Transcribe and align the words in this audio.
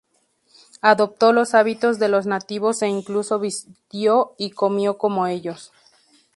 Adoptó 0.81 1.31
los 1.31 1.53
hábitos 1.53 1.99
de 1.99 2.07
los 2.09 2.25
nativos 2.25 2.81
e 2.81 2.87
incluso 2.87 3.37
vistió 3.37 4.33
y 4.39 4.49
comió 4.49 4.97
como 4.97 5.27
ellos. 5.27 5.71